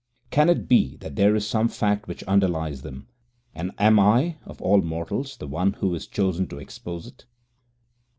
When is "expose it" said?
6.57-7.25